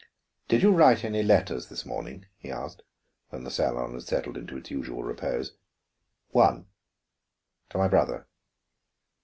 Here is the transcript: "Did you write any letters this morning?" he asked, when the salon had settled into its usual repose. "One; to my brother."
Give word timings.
"Did 0.47 0.63
you 0.63 0.71
write 0.71 1.03
any 1.05 1.21
letters 1.21 1.69
this 1.69 1.85
morning?" 1.85 2.25
he 2.35 2.49
asked, 2.49 2.81
when 3.29 3.43
the 3.43 3.51
salon 3.51 3.91
had 3.93 4.01
settled 4.01 4.35
into 4.35 4.57
its 4.57 4.71
usual 4.71 5.03
repose. 5.03 5.53
"One; 6.29 6.65
to 7.69 7.77
my 7.77 7.87
brother." 7.87 8.27